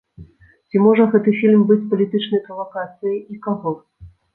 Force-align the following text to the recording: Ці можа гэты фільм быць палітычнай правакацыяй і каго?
Ці 0.69 0.81
можа 0.85 1.05
гэты 1.11 1.35
фільм 1.41 1.67
быць 1.73 1.87
палітычнай 1.95 2.45
правакацыяй 2.51 3.17
і 3.33 3.43
каго? 3.49 3.81